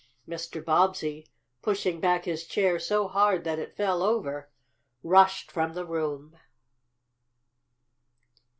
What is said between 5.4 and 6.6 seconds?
from the room.